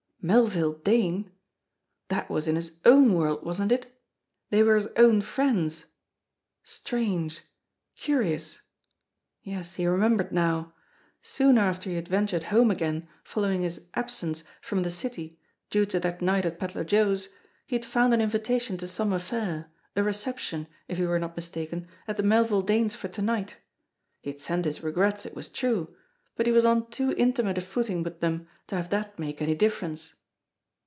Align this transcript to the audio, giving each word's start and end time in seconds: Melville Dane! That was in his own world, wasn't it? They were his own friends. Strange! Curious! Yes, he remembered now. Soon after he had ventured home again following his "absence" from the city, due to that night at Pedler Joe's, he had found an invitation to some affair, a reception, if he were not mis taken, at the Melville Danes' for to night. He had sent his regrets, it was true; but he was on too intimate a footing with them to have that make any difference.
Melville 0.23 0.73
Dane! 0.73 1.31
That 2.09 2.29
was 2.29 2.47
in 2.47 2.55
his 2.55 2.77
own 2.85 3.15
world, 3.15 3.43
wasn't 3.43 3.71
it? 3.71 3.99
They 4.51 4.61
were 4.61 4.75
his 4.75 4.85
own 4.95 5.19
friends. 5.21 5.85
Strange! 6.63 7.41
Curious! 7.95 8.61
Yes, 9.41 9.73
he 9.73 9.87
remembered 9.87 10.31
now. 10.31 10.73
Soon 11.23 11.57
after 11.57 11.89
he 11.89 11.95
had 11.95 12.07
ventured 12.07 12.43
home 12.43 12.69
again 12.69 13.07
following 13.23 13.63
his 13.63 13.87
"absence" 13.95 14.43
from 14.61 14.83
the 14.83 14.91
city, 14.91 15.39
due 15.71 15.87
to 15.87 15.99
that 16.01 16.21
night 16.21 16.45
at 16.45 16.59
Pedler 16.59 16.83
Joe's, 16.83 17.29
he 17.65 17.75
had 17.75 17.83
found 17.83 18.13
an 18.13 18.21
invitation 18.21 18.77
to 18.77 18.87
some 18.87 19.11
affair, 19.11 19.71
a 19.95 20.03
reception, 20.03 20.67
if 20.87 20.99
he 20.99 21.05
were 21.07 21.17
not 21.17 21.35
mis 21.35 21.49
taken, 21.49 21.87
at 22.07 22.17
the 22.17 22.21
Melville 22.21 22.61
Danes' 22.61 22.93
for 22.93 23.07
to 23.07 23.23
night. 23.23 23.55
He 24.21 24.29
had 24.29 24.39
sent 24.39 24.65
his 24.65 24.83
regrets, 24.83 25.25
it 25.25 25.35
was 25.35 25.47
true; 25.47 25.95
but 26.37 26.45
he 26.47 26.51
was 26.51 26.63
on 26.63 26.89
too 26.89 27.13
intimate 27.17 27.57
a 27.57 27.61
footing 27.61 28.01
with 28.03 28.19
them 28.21 28.47
to 28.65 28.73
have 28.75 28.89
that 28.89 29.19
make 29.19 29.41
any 29.41 29.53
difference. 29.53 30.13